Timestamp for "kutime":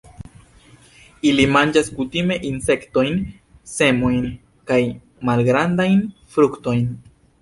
1.97-2.37